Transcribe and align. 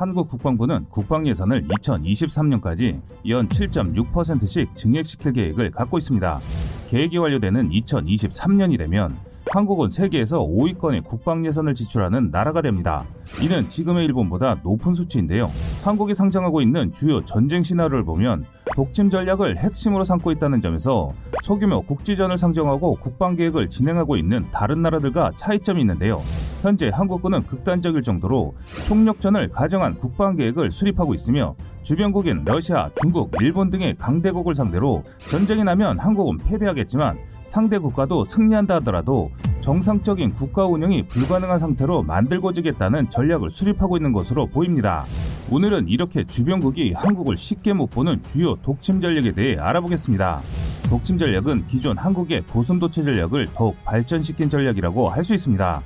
한국 0.00 0.28
국방부는 0.28 0.86
국방 0.88 1.26
예산을 1.26 1.68
2023년까지 1.68 3.02
연 3.28 3.46
7.6%씩 3.48 4.74
증액시킬 4.74 5.34
계획을 5.34 5.72
갖고 5.72 5.98
있습니다. 5.98 6.40
계획이 6.88 7.18
완료되는 7.18 7.68
2023년이 7.68 8.78
되면 8.78 9.18
한국은 9.50 9.90
세계에서 9.90 10.38
5위권의 10.38 11.04
국방 11.04 11.44
예산을 11.44 11.74
지출하는 11.74 12.30
나라가 12.30 12.62
됩니다. 12.62 13.04
이는 13.42 13.68
지금의 13.68 14.06
일본보다 14.06 14.60
높은 14.62 14.94
수치인데요. 14.94 15.50
한국이 15.84 16.14
상장하고 16.14 16.62
있는 16.62 16.94
주요 16.94 17.22
전쟁 17.26 17.62
시나리오를 17.62 18.02
보면 18.02 18.46
독침 18.74 19.10
전략을 19.10 19.58
핵심으로 19.58 20.04
삼고 20.04 20.30
있다는 20.32 20.60
점에서 20.60 21.12
소규모 21.42 21.82
국지전을 21.82 22.38
상정하고 22.38 22.96
국방 22.96 23.34
계획을 23.36 23.68
진행하고 23.68 24.16
있는 24.16 24.46
다른 24.52 24.82
나라들과 24.82 25.32
차이점이 25.36 25.80
있는데요. 25.80 26.20
현재 26.62 26.90
한국군은 26.92 27.46
극단적일 27.46 28.02
정도로 28.02 28.54
총력전을 28.86 29.48
가정한 29.48 29.98
국방 29.98 30.36
계획을 30.36 30.70
수립하고 30.70 31.14
있으며 31.14 31.54
주변국인 31.82 32.44
러시아, 32.44 32.90
중국, 33.00 33.32
일본 33.40 33.70
등의 33.70 33.96
강대국을 33.96 34.54
상대로 34.54 35.02
전쟁이 35.28 35.64
나면 35.64 35.98
한국은 35.98 36.38
패배하겠지만 36.38 37.18
상대 37.50 37.78
국가도 37.78 38.26
승리한다 38.26 38.76
하더라도 38.76 39.32
정상적인 39.60 40.34
국가 40.34 40.66
운영이 40.66 41.08
불가능한 41.08 41.58
상태로 41.58 42.04
만들고지겠다는 42.04 43.10
전략을 43.10 43.50
수립하고 43.50 43.96
있는 43.96 44.12
것으로 44.12 44.46
보입니다. 44.46 45.04
오늘은 45.50 45.88
이렇게 45.88 46.22
주변국이 46.22 46.92
한국을 46.92 47.36
쉽게 47.36 47.72
못 47.72 47.90
보는 47.90 48.22
주요 48.22 48.54
독침 48.62 49.00
전략에 49.00 49.32
대해 49.32 49.56
알아보겠습니다. 49.58 50.40
독침 50.88 51.18
전략은 51.18 51.66
기존 51.66 51.98
한국의 51.98 52.42
고슴도치 52.42 53.02
전략을 53.02 53.48
더욱 53.52 53.76
발전시킨 53.84 54.48
전략이라고 54.48 55.08
할 55.08 55.24
수 55.24 55.34
있습니다. 55.34 55.82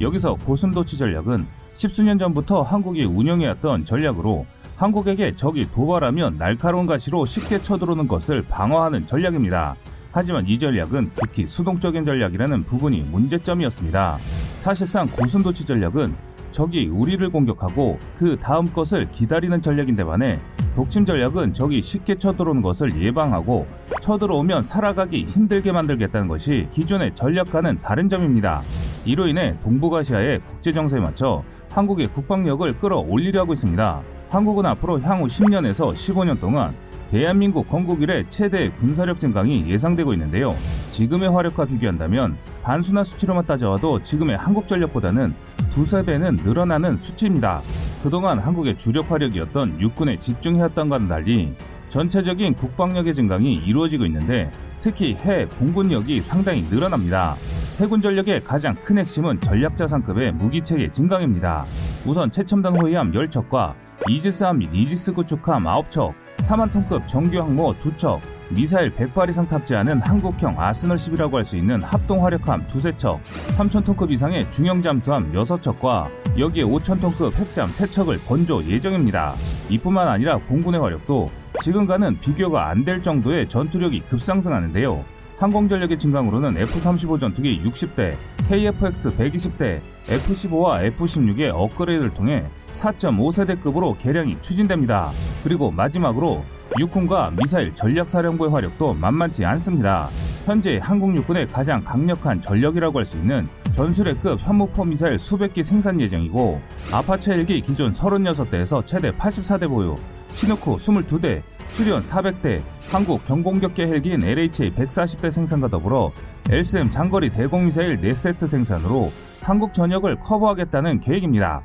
여기서 0.00 0.34
고슴도치 0.46 0.96
전략은 0.98 1.44
십수년 1.74 2.16
전부터 2.16 2.62
한국이 2.62 3.04
운영해왔던 3.04 3.84
전략으로 3.84 4.46
한국에게 4.76 5.34
적이 5.34 5.68
도발하면 5.72 6.38
날카로운 6.38 6.86
가시로 6.86 7.26
쉽게 7.26 7.60
쳐들어오는 7.60 8.06
것을 8.06 8.42
방어하는 8.42 9.06
전략입니다. 9.08 9.74
하지만 10.12 10.46
이 10.46 10.58
전략은 10.58 11.10
특히 11.14 11.46
수동적인 11.46 12.04
전략이라는 12.04 12.64
부분이 12.64 13.02
문제점이었습니다. 13.10 14.18
사실상 14.58 15.06
고순도치 15.08 15.66
전략은 15.66 16.14
적이 16.50 16.88
우리를 16.88 17.28
공격하고 17.30 17.98
그 18.16 18.36
다음 18.40 18.72
것을 18.72 19.06
기다리는 19.12 19.60
전략인데 19.60 20.04
반해 20.04 20.40
독침 20.74 21.04
전략은 21.04 21.52
적이 21.52 21.82
쉽게 21.82 22.14
쳐들어오는 22.14 22.62
것을 22.62 23.00
예방하고 23.00 23.66
쳐들어오면 24.00 24.64
살아가기 24.64 25.24
힘들게 25.24 25.72
만들겠다는 25.72 26.28
것이 26.28 26.68
기존의 26.72 27.14
전략과는 27.14 27.80
다른 27.82 28.08
점입니다. 28.08 28.62
이로 29.04 29.26
인해 29.26 29.56
동북아시아의 29.62 30.40
국제 30.44 30.72
정세에 30.72 31.00
맞춰 31.00 31.42
한국의 31.70 32.08
국방력을 32.12 32.78
끌어올리려 32.78 33.42
하고 33.42 33.52
있습니다. 33.52 34.02
한국은 34.30 34.66
앞으로 34.66 35.00
향후 35.00 35.26
10년에서 35.26 35.92
15년 35.92 36.40
동안 36.40 36.74
대한민국 37.10 37.66
건국 37.68 38.02
이래 38.02 38.22
최대 38.28 38.68
군사력 38.68 39.18
증강이 39.18 39.66
예상되고 39.66 40.12
있는데요. 40.12 40.54
지금의 40.90 41.30
화력과 41.30 41.64
비교한다면 41.64 42.36
단순한 42.62 43.02
수치로만 43.02 43.46
따져와도 43.46 44.02
지금의 44.02 44.36
한국 44.36 44.66
전력보다는 44.66 45.34
두세 45.70 46.02
배는 46.02 46.36
늘어나는 46.44 46.98
수치입니다. 46.98 47.62
그동안 48.02 48.38
한국의 48.38 48.76
주력 48.76 49.10
화력이었던 49.10 49.80
육군에 49.80 50.18
집중해왔던과는 50.18 51.08
달리 51.08 51.54
전체적인 51.88 52.54
국방력의 52.54 53.14
증강이 53.14 53.54
이루어지고 53.54 54.04
있는데 54.04 54.50
특히 54.80 55.14
해 55.14 55.46
공군력이 55.46 56.20
상당히 56.20 56.62
늘어납니다. 56.68 57.36
해군 57.80 58.02
전력의 58.02 58.44
가장 58.44 58.74
큰 58.84 58.98
핵심은 58.98 59.40
전략자산급의 59.40 60.32
무기체계 60.32 60.90
증강입니다. 60.90 61.64
우선 62.06 62.30
최첨단 62.30 62.78
호위함 62.78 63.12
10척과 63.12 63.74
이지스함 64.08 64.58
및 64.58 64.70
이지스 64.72 65.14
구축함 65.14 65.64
9척, 65.64 66.12
4만 66.38 66.72
톤급 66.72 67.06
정규 67.06 67.38
항모 67.38 67.74
2척, 67.74 68.20
미사일 68.50 68.94
100발 68.94 69.28
이상 69.28 69.46
탑재하는 69.46 70.00
한국형 70.02 70.54
아스널 70.56 70.96
10이라고 70.96 71.32
할 71.32 71.44
수 71.44 71.56
있는 71.56 71.82
합동 71.82 72.24
화력함 72.24 72.66
2세척, 72.66 73.18
3천 73.56 73.84
톤급 73.84 74.10
이상의 74.10 74.48
중형 74.50 74.80
잠수함 74.80 75.30
6척과 75.32 76.08
여기에 76.38 76.64
5천 76.64 77.00
톤급 77.00 77.36
핵잠 77.36 77.70
3척을 77.70 78.26
건조 78.26 78.64
예정입니다. 78.64 79.34
이뿐만 79.68 80.08
아니라 80.08 80.38
공군의 80.38 80.80
화력도 80.80 81.30
지금과는 81.60 82.20
비교가 82.20 82.68
안 82.68 82.84
될 82.84 83.02
정도의 83.02 83.48
전투력이 83.48 84.00
급상승하는데요. 84.08 85.04
항공전력의 85.38 85.98
증강으로는 85.98 86.56
F-35 86.56 87.20
전투기 87.20 87.62
60대, 87.62 88.16
KF-X 88.48 89.16
120대, 89.16 89.80
F-15와 90.08 90.82
F-16의 90.84 91.50
업그레이드를 91.54 92.12
통해 92.14 92.44
4.5세대급으로 92.74 93.98
개량이 93.98 94.40
추진됩니다. 94.42 95.10
그리고 95.42 95.70
마지막으로 95.70 96.44
육군과 96.78 97.32
미사일 97.36 97.74
전략사령부의 97.74 98.50
화력도 98.50 98.94
만만치 98.94 99.44
않습니다. 99.44 100.08
현재 100.44 100.78
한국 100.82 101.14
육군의 101.14 101.48
가장 101.48 101.82
강력한 101.82 102.40
전력이라고 102.40 102.98
할 102.98 103.04
수 103.04 103.16
있는 103.18 103.48
전술핵급 103.72 104.40
현무포 104.40 104.84
미사일 104.84 105.18
수백 105.18 105.54
기 105.54 105.62
생산 105.62 106.00
예정이고 106.00 106.60
아파체 106.90 107.32
헬기 107.32 107.60
기존 107.60 107.92
36대에서 107.92 108.84
최대 108.84 109.10
84대 109.12 109.68
보유, 109.68 109.96
시누쿠 110.32 110.76
22대, 110.76 111.42
수련 111.70 112.02
400대, 112.02 112.62
한국 112.90 113.24
경공격계 113.24 113.86
헬기인 113.86 114.24
LHA 114.24 114.74
140대 114.74 115.30
생산과 115.30 115.68
더불어 115.68 116.10
LSM 116.50 116.90
장거리 116.90 117.28
대공미사일 117.30 118.00
4세트 118.00 118.48
생산으로 118.48 119.12
한국 119.42 119.74
전역을 119.74 120.20
커버하겠다는 120.24 121.00
계획입니다. 121.00 121.62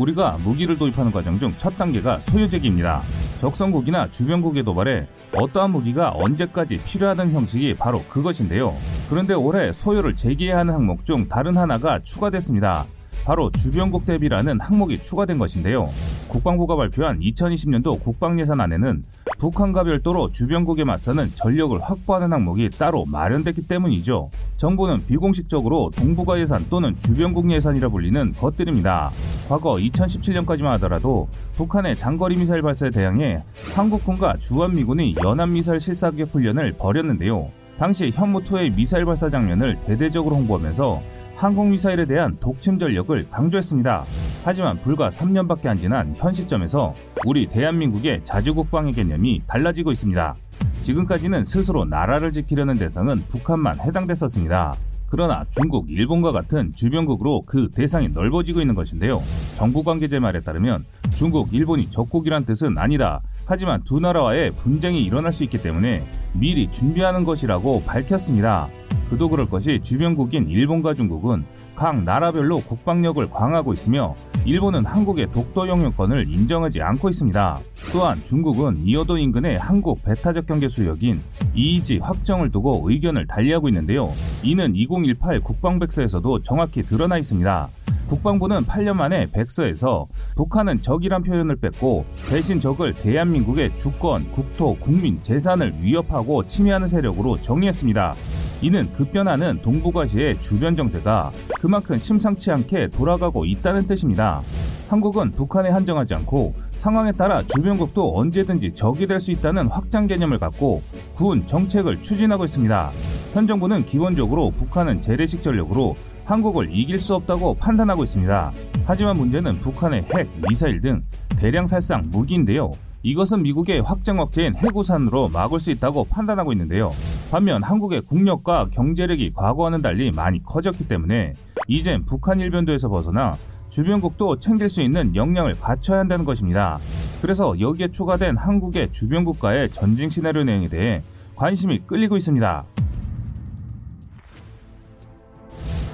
우리가 0.00 0.38
무기를 0.42 0.78
도입하는 0.78 1.12
과정 1.12 1.38
중 1.38 1.54
첫 1.58 1.76
단계가 1.76 2.18
소유제기입니다. 2.20 3.02
적성국이나 3.40 4.10
주변국의 4.10 4.62
도발에 4.64 5.06
어떠한 5.34 5.72
무기가 5.72 6.10
언제까지 6.14 6.80
필요하다는 6.84 7.34
형식이 7.34 7.74
바로 7.74 8.02
그것인데요. 8.08 8.72
그런데 9.10 9.34
올해 9.34 9.72
소요를 9.74 10.16
제기해야 10.16 10.58
하는 10.58 10.72
항목 10.74 11.04
중 11.04 11.28
다른 11.28 11.56
하나가 11.56 11.98
추가됐습니다. 11.98 12.86
바로 13.24 13.50
주변국 13.50 14.06
대비라는 14.06 14.60
항목이 14.60 15.02
추가된 15.02 15.38
것인데요. 15.38 15.88
국방부가 16.28 16.76
발표한 16.76 17.20
2020년도 17.20 18.02
국방예산안에는 18.02 19.04
북한과 19.40 19.84
별도로 19.84 20.30
주변국에 20.30 20.84
맞서는 20.84 21.32
전력을 21.34 21.80
확보하는 21.80 22.30
항목이 22.30 22.68
따로 22.70 23.06
마련됐기 23.06 23.62
때문이죠. 23.62 24.30
정부는 24.58 25.06
비공식적으로 25.06 25.90
동북아 25.96 26.38
예산 26.38 26.66
또는 26.68 26.96
주변국 26.98 27.50
예산이라 27.50 27.88
불리는 27.88 28.34
것들입니다. 28.34 29.10
과거 29.48 29.76
2017년까지만 29.76 30.72
하더라도 30.72 31.26
북한의 31.56 31.96
장거리 31.96 32.36
미사일 32.36 32.60
발사에 32.60 32.90
대항해 32.90 33.42
한국군과 33.74 34.36
주한미군이 34.36 35.16
연합미사일 35.24 35.80
실사격 35.80 36.34
훈련을 36.34 36.74
벌였는데요. 36.76 37.50
당시 37.78 38.10
현무2의 38.10 38.76
미사일 38.76 39.06
발사 39.06 39.30
장면을 39.30 39.80
대대적으로 39.86 40.36
홍보하면서 40.36 41.00
항공미사일에 41.40 42.04
대한 42.04 42.36
독침 42.38 42.78
전력을 42.78 43.30
강조했습니다. 43.30 44.04
하지만 44.44 44.78
불과 44.82 45.08
3년밖에 45.08 45.68
안 45.68 45.78
지난 45.78 46.12
현 46.14 46.34
시점에서 46.34 46.94
우리 47.24 47.46
대한민국의 47.46 48.22
자주국방의 48.24 48.92
개념이 48.92 49.40
달라지고 49.46 49.90
있습니다. 49.90 50.36
지금까지는 50.80 51.46
스스로 51.46 51.86
나라를 51.86 52.30
지키려는 52.30 52.76
대상은 52.76 53.24
북한만 53.28 53.80
해당됐었습니다. 53.80 54.74
그러나 55.08 55.46
중국, 55.48 55.90
일본과 55.90 56.30
같은 56.30 56.74
주변국으로 56.74 57.44
그 57.46 57.70
대상이 57.74 58.10
넓어지고 58.10 58.60
있는 58.60 58.74
것인데요. 58.74 59.22
정부 59.54 59.82
관계자 59.82 60.20
말에 60.20 60.40
따르면 60.40 60.84
중국, 61.14 61.54
일본이 61.54 61.88
적국이란 61.88 62.44
뜻은 62.44 62.76
아니다. 62.76 63.22
하지만 63.46 63.82
두 63.82 63.98
나라와의 63.98 64.50
분쟁이 64.56 65.02
일어날 65.02 65.32
수 65.32 65.42
있기 65.44 65.62
때문에 65.62 66.06
미리 66.34 66.70
준비하는 66.70 67.24
것이라고 67.24 67.82
밝혔습니다. 67.84 68.68
그도 69.10 69.28
그럴 69.28 69.50
것이 69.50 69.80
주변국인 69.82 70.48
일본과 70.48 70.94
중국은 70.94 71.44
각 71.74 72.02
나라별로 72.04 72.60
국방력을 72.60 73.28
강화하고 73.30 73.74
있으며 73.74 74.14
일본은 74.44 74.86
한국의 74.86 75.32
독도 75.32 75.66
영유권을 75.66 76.30
인정하지 76.30 76.80
않고 76.80 77.08
있습니다. 77.08 77.60
또한 77.92 78.22
중국은 78.22 78.82
이어도 78.84 79.18
인근의 79.18 79.58
한국 79.58 80.02
배타적 80.04 80.46
경계 80.46 80.68
수역인 80.68 81.20
이이지 81.54 81.98
확정을 81.98 82.52
두고 82.52 82.82
의견을 82.88 83.26
달리하고 83.26 83.68
있는데요. 83.68 84.10
이는 84.44 84.76
2018 84.76 85.40
국방백서에서도 85.40 86.42
정확히 86.42 86.82
드러나 86.82 87.18
있습니다. 87.18 87.68
국방부는 88.10 88.64
8년 88.64 88.94
만에 88.96 89.30
백서에서 89.30 90.08
북한은 90.34 90.82
적이란 90.82 91.22
표현을 91.22 91.54
뺐고 91.54 92.04
대신 92.28 92.58
적을 92.58 92.92
대한민국의 92.92 93.76
주권, 93.76 94.32
국토, 94.32 94.76
국민, 94.80 95.22
재산을 95.22 95.72
위협하고 95.80 96.44
침해하는 96.44 96.88
세력으로 96.88 97.40
정리했습니다. 97.40 98.14
이는 98.62 98.92
급변하는 98.94 99.62
동북아시아의 99.62 100.40
주변 100.40 100.74
정세가 100.74 101.30
그만큼 101.60 101.98
심상치 101.98 102.50
않게 102.50 102.88
돌아가고 102.88 103.44
있다는 103.44 103.86
뜻입니다. 103.86 104.42
한국은 104.88 105.30
북한에 105.30 105.70
한정하지 105.70 106.14
않고 106.14 106.54
상황에 106.74 107.12
따라 107.12 107.44
주변국도 107.46 108.18
언제든지 108.18 108.72
적이 108.72 109.06
될 109.06 109.20
수 109.20 109.30
있다는 109.30 109.68
확장 109.68 110.08
개념을 110.08 110.40
갖고 110.40 110.82
군 111.14 111.46
정책을 111.46 112.02
추진하고 112.02 112.44
있습니다. 112.44 112.90
현 113.34 113.46
정부는 113.46 113.86
기본적으로 113.86 114.50
북한은 114.50 115.00
재래식 115.00 115.42
전력으로 115.42 115.94
한국을 116.30 116.68
이길 116.70 117.00
수 117.00 117.16
없다고 117.16 117.54
판단하고 117.54 118.04
있습니다. 118.04 118.52
하지만 118.84 119.16
문제는 119.16 119.60
북한의 119.60 120.04
핵, 120.14 120.28
미사일 120.48 120.80
등 120.80 121.02
대량 121.36 121.66
살상 121.66 122.04
무기인데요. 122.10 122.70
이것은 123.02 123.42
미국의 123.42 123.80
확정 123.80 124.20
억제인 124.20 124.54
해구산으로 124.54 125.30
막을 125.30 125.58
수 125.58 125.70
있다고 125.70 126.04
판단하고 126.04 126.52
있는데요. 126.52 126.92
반면 127.30 127.62
한국의 127.62 128.02
국력과 128.02 128.68
경제력이 128.70 129.32
과거와는 129.34 129.82
달리 129.82 130.12
많이 130.12 130.42
커졌기 130.44 130.86
때문에 130.86 131.34
이젠 131.66 132.04
북한 132.04 132.38
일변도에서 132.38 132.88
벗어나 132.88 133.36
주변국도 133.68 134.38
챙길 134.38 134.68
수 134.68 134.82
있는 134.82 135.16
역량을 135.16 135.58
갖춰야 135.60 136.00
한다는 136.00 136.24
것입니다. 136.24 136.78
그래서 137.22 137.58
여기에 137.58 137.88
추가된 137.88 138.36
한국의 138.36 138.92
주변국과의 138.92 139.70
전쟁 139.70 140.10
시나리오 140.10 140.44
내용에 140.44 140.68
대해 140.68 141.02
관심이 141.34 141.80
끌리고 141.86 142.16
있습니다. 142.16 142.64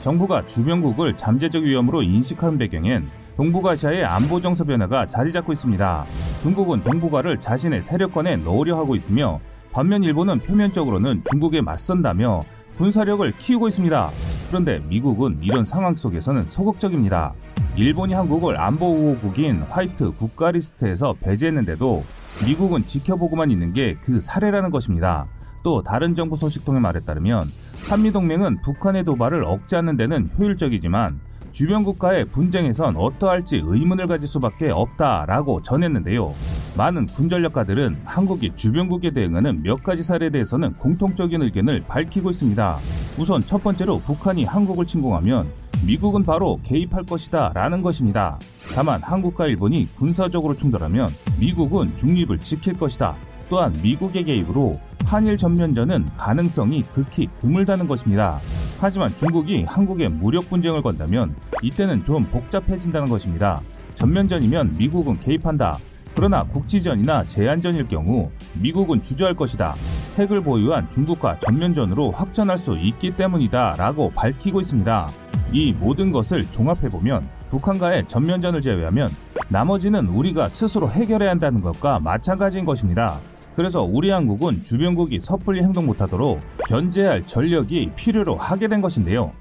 정부가 0.06 0.46
주변국을 0.46 1.16
잠재적 1.16 1.64
위험으로 1.64 2.00
인식하는 2.00 2.58
배경엔 2.58 3.08
동북아시아의 3.36 4.04
안보 4.04 4.40
정서 4.40 4.62
변화가 4.62 5.06
자리 5.06 5.32
잡고 5.32 5.52
있습니다. 5.52 6.06
중국은 6.42 6.84
동북아를 6.84 7.40
자신의 7.40 7.82
세력권에 7.82 8.36
넣으려 8.36 8.76
하고 8.76 8.94
있으며 8.94 9.40
반면 9.72 10.04
일본은 10.04 10.38
표면적으로는 10.38 11.24
중국에 11.28 11.60
맞선다며 11.60 12.40
군사력을 12.78 13.32
키우고 13.36 13.66
있습니다. 13.66 14.10
그런데 14.46 14.78
미국은 14.88 15.40
이런 15.42 15.64
상황 15.64 15.96
속에서는 15.96 16.42
소극적입니다. 16.42 17.34
일본이 17.74 18.14
한국을 18.14 18.60
안보보호국인 18.60 19.62
화이트 19.68 20.12
국가 20.12 20.52
리스트에서 20.52 21.16
배제했는데도 21.20 22.04
미국은 22.46 22.86
지켜보고만 22.86 23.50
있는 23.50 23.72
게 23.72 23.96
그 24.02 24.20
사례라는 24.20 24.70
것입니다. 24.70 25.26
또 25.64 25.82
다른 25.82 26.14
정부 26.14 26.36
소식통에 26.36 26.78
말에 26.78 27.00
따르면 27.00 27.42
한미동맹은 27.88 28.62
북한의 28.62 29.04
도발을 29.04 29.44
억제하는 29.44 29.96
데는 29.96 30.28
효율적이지만 30.36 31.20
주변 31.52 31.84
국가의 31.84 32.24
분쟁에선 32.26 32.96
어떠할지 32.96 33.62
의문을 33.64 34.08
가질 34.08 34.28
수밖에 34.28 34.70
없다라고 34.70 35.62
전했는데요. 35.62 36.34
많은 36.76 37.06
군전력가들은 37.06 38.00
한국이 38.04 38.50
주변국에 38.56 39.12
대응하는 39.12 39.62
몇 39.62 39.82
가지 39.84 40.02
사례에 40.02 40.30
대해서는 40.30 40.72
공통적인 40.74 41.40
의견을 41.40 41.84
밝히고 41.86 42.30
있습니다. 42.30 42.76
우선 43.18 43.40
첫 43.40 43.62
번째로 43.62 44.00
북한이 44.00 44.44
한국을 44.44 44.84
침공하면 44.84 45.48
미국은 45.86 46.24
바로 46.24 46.58
개입할 46.64 47.04
것이다 47.04 47.52
라는 47.54 47.82
것입니다. 47.82 48.38
다만 48.74 49.00
한국과 49.00 49.46
일본이 49.46 49.88
군사적으로 49.94 50.54
충돌하면 50.54 51.08
미국은 51.38 51.96
중립을 51.96 52.40
지킬 52.40 52.74
것이다. 52.74 53.14
또한 53.48 53.72
미국의 53.80 54.24
개입으로 54.24 54.74
한일 55.06 55.36
전면전은 55.36 56.04
가능성이 56.16 56.82
극히 56.82 57.28
드물다는 57.38 57.86
것입니다. 57.86 58.40
하지만 58.80 59.14
중국이 59.16 59.62
한국에 59.62 60.08
무력 60.08 60.50
분쟁을 60.50 60.82
건다면 60.82 61.34
이때는 61.62 62.02
좀 62.02 62.24
복잡해진다는 62.24 63.08
것입니다. 63.08 63.60
전면전이면 63.94 64.74
미국은 64.76 65.20
개입한다. 65.20 65.78
그러나 66.14 66.42
국지전이나 66.42 67.24
제한전일 67.24 67.88
경우 67.88 68.30
미국은 68.60 69.00
주저할 69.00 69.34
것이다. 69.34 69.74
핵을 70.18 70.40
보유한 70.40 70.90
중국과 70.90 71.38
전면전으로 71.38 72.10
확전할 72.10 72.58
수 72.58 72.76
있기 72.76 73.16
때문이다. 73.16 73.76
라고 73.78 74.10
밝히고 74.10 74.60
있습니다. 74.60 75.10
이 75.52 75.72
모든 75.72 76.10
것을 76.10 76.50
종합해보면 76.50 77.28
북한과의 77.50 78.08
전면전을 78.08 78.60
제외하면 78.60 79.10
나머지는 79.48 80.08
우리가 80.08 80.48
스스로 80.48 80.90
해결해야 80.90 81.30
한다는 81.30 81.60
것과 81.60 82.00
마찬가지인 82.00 82.64
것입니다. 82.64 83.20
그래서 83.56 83.82
우리 83.82 84.10
한국은 84.10 84.62
주변국이 84.62 85.18
섣불리 85.18 85.62
행동 85.62 85.86
못하도록 85.86 86.40
견제할 86.68 87.26
전력이 87.26 87.92
필요로 87.96 88.36
하게 88.36 88.68
된 88.68 88.82
것인데요. 88.82 89.32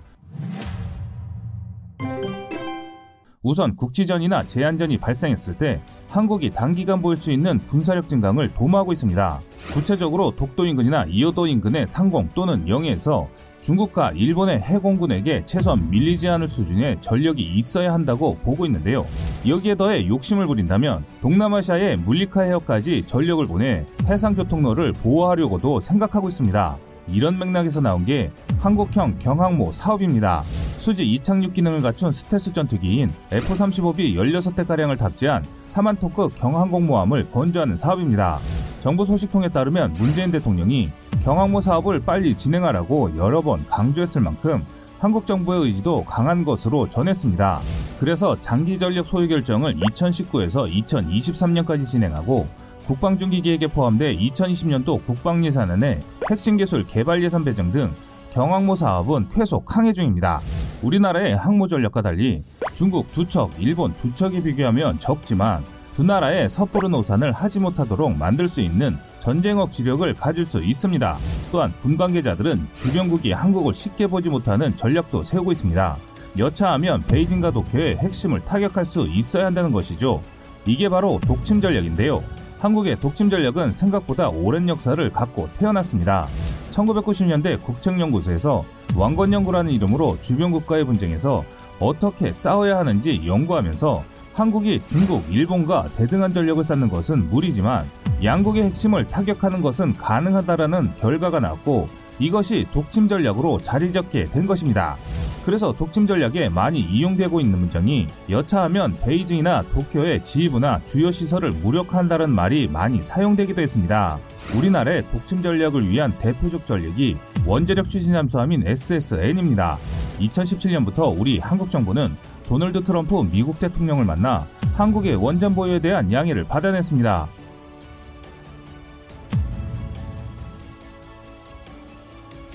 우선 3.44 3.76
국지전이나 3.76 4.48
제한전이 4.48 4.98
발생했을 4.98 5.58
때 5.58 5.82
한국이 6.08 6.50
단기간 6.50 7.02
보일 7.02 7.18
수 7.18 7.30
있는 7.30 7.60
군사력 7.68 8.08
증강을 8.08 8.54
도모하고 8.54 8.94
있습니다. 8.94 9.42
구체적으로 9.74 10.32
독도 10.36 10.66
인근이나 10.66 11.06
이오도 11.10 11.46
인근의 11.46 11.86
상공 11.86 12.30
또는 12.34 12.68
영해에서 12.68 13.28
중국과 13.66 14.12
일본의 14.12 14.62
해공군에게 14.62 15.44
최소한 15.48 15.90
밀리지 15.90 16.30
않을 16.30 16.48
수준의 16.48 17.02
전력이 17.02 17.42
있어야 17.42 17.94
한다고 17.94 18.38
보고 18.44 18.64
있는데요. 18.68 19.04
여기에 19.48 19.74
더해 19.74 20.08
욕심을 20.08 20.46
부린다면 20.46 21.04
동남아시아의 21.22 21.98
물리카 21.98 22.42
해역까지 22.42 23.08
전력을 23.08 23.44
보내 23.48 23.84
해상교통로를 24.06 24.94
보호하려고도 24.94 25.82
생각하고 25.82 26.28
있습니다. 26.28 26.78
이런 27.08 27.40
맥락에서 27.40 27.82
나온 27.82 28.06
게 28.06 28.32
한국형 28.60 29.18
경항모 29.18 29.72
사업입니다. 29.72 30.44
수지 30.78 31.04
이착륙 31.04 31.56
기능을 31.56 31.82
갖춘 31.82 32.12
스텔스 32.12 32.54
전투기인 32.54 33.12
F-35B 33.32 34.14
16대가량을 34.14 35.00
탑재한 35.00 35.44
사만토급 35.70 36.36
경항공모함을 36.36 37.32
건조하는 37.32 37.78
사업입니다. 37.78 38.38
정부 38.86 39.04
소식통에 39.04 39.50
따르면 39.50 39.94
문재인 39.94 40.30
대통령이 40.30 40.92
경항모 41.24 41.60
사업을 41.62 42.02
빨리 42.02 42.38
진행하라고 42.38 43.18
여러 43.18 43.42
번 43.42 43.66
강조했을 43.68 44.22
만큼 44.22 44.64
한국 45.00 45.26
정부의 45.26 45.64
의지도 45.64 46.04
강한 46.06 46.46
것으로 46.46 46.88
전했습니다. 46.92 47.62
그래서 48.00 48.40
장기 48.42 48.78
전력 48.78 49.08
소유 49.08 49.28
결정을 49.28 49.78
2019에서 49.78 50.72
2023년까지 50.86 51.84
진행하고 51.84 52.48
국방중기 52.86 53.42
계획에 53.42 53.66
포함돼 53.66 54.18
2020년도 54.18 55.04
국방예산안에 55.04 56.00
핵심 56.30 56.58
기술 56.58 56.86
개발 56.86 57.24
예산 57.24 57.44
배정 57.44 57.72
등 57.72 57.92
경항모 58.34 58.76
사업은 58.76 59.30
계속 59.30 59.76
항해 59.76 59.94
중입니다. 59.94 60.42
우리나라의 60.84 61.36
항모 61.36 61.70
전력과 61.70 62.04
달리 62.04 62.44
중국 62.76 63.12
두 63.12 63.28
척, 63.28 63.50
일본 63.58 63.96
두 63.96 64.14
척에 64.14 64.44
비교하면 64.44 65.00
적지만 65.00 65.64
두 65.96 66.04
나라의 66.04 66.50
섣부른 66.50 66.94
오산을 66.94 67.32
하지 67.32 67.58
못하도록 67.58 68.18
만들 68.18 68.50
수 68.50 68.60
있는 68.60 68.98
전쟁억 69.20 69.72
지력을 69.72 70.14
가질 70.16 70.44
수 70.44 70.62
있습니다. 70.62 71.16
또한 71.54 71.74
군 71.80 71.96
관계자들은 71.96 72.68
주변국이 72.76 73.32
한국을 73.32 73.74
쉽게 73.74 74.08
보지 74.08 74.30
못하는 74.30 74.76
전략도 74.76 75.24
세우고 75.24 75.54
있습니다. 75.54 75.98
여차하면 76.38 77.04
베이징과 77.04 77.52
도쿄의 77.52 77.96
핵심을 77.96 78.42
타격할 78.42 78.84
수 78.84 79.08
있어야 79.08 79.46
한다는 79.46 79.72
것이죠. 79.72 80.22
이게 80.66 80.90
바로 80.90 81.18
독침 81.26 81.62
전략인데요. 81.62 82.22
한국의 82.60 83.00
독침 83.00 83.30
전략은 83.30 83.72
생각보다 83.72 84.28
오랜 84.28 84.68
역사를 84.68 85.10
갖고 85.14 85.48
태어났습니다. 85.58 86.28
1990년대 86.72 87.64
국책연구소에서 87.64 88.66
왕건연구라는 88.98 89.72
이름으로 89.72 90.18
주변국과의 90.22 90.84
분쟁에서 90.84 91.46
어떻게 91.80 92.34
싸워야 92.34 92.80
하는지 92.80 93.26
연구하면서 93.26 94.15
한국이 94.36 94.82
중국, 94.86 95.24
일본과 95.32 95.88
대등한 95.96 96.34
전력을 96.34 96.62
쌓는 96.62 96.90
것은 96.90 97.30
무리지만 97.30 97.90
양국의 98.22 98.64
핵심을 98.64 99.08
타격하는 99.08 99.62
것은 99.62 99.94
가능하다라는 99.94 100.98
결과가 100.98 101.40
나왔고 101.40 101.88
이것이 102.20 102.68
독침 102.74 103.08
전략으로 103.08 103.62
자리 103.62 103.94
잡게 103.94 104.26
된 104.30 104.46
것입니다. 104.46 104.98
그래서 105.46 105.72
독침 105.72 106.06
전략에 106.06 106.50
많이 106.50 106.82
이용되고 106.82 107.40
있는 107.40 107.60
문장이 107.60 108.08
여차하면 108.30 108.98
베이징이나 109.02 109.64
도쿄의 109.72 110.24
지휘부나 110.26 110.84
주요 110.84 111.12
시설을 111.12 111.52
무력화한다는 111.52 112.30
말이 112.30 112.68
많이 112.68 113.02
사용되기도 113.02 113.62
했습니다. 113.62 114.20
우리나라의 114.58 115.06
독침 115.12 115.44
전략을 115.44 115.88
위한 115.88 116.18
대표적 116.20 116.66
전략이 116.66 117.18
원자력 117.46 117.88
추진 117.88 118.12
잠수함인 118.14 118.68
SSN입니다. 118.68 119.78
2017년부터 120.20 121.14
우리 121.18 121.38
한국 121.38 121.70
정부는 121.70 122.16
도널드 122.48 122.84
트럼프 122.84 123.28
미국 123.32 123.60
대통령을 123.60 124.06
만나 124.06 124.48
한국의 124.74 125.16
원전 125.16 125.56
보유에 125.56 125.80
대한 125.80 126.12
양해를 126.12 126.44
받아냈습니다. 126.46 127.28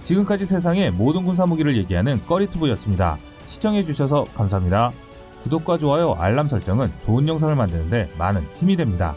지금까지 0.03 0.45
세상의 0.45 0.91
모든 0.91 1.25
군사 1.25 1.47
무기를 1.47 1.77
얘기하는 1.77 2.25
꺼리투브였습니다. 2.27 3.19
시청해주셔서 3.47 4.25
감사합니다. 4.35 4.91
구독과 5.43 5.79
좋아요, 5.79 6.15
알람 6.15 6.49
설정은 6.49 6.91
좋은 7.01 7.27
영상을 7.27 7.55
만드는데 7.55 8.11
많은 8.19 8.43
힘이 8.55 8.77
됩니다. 8.77 9.15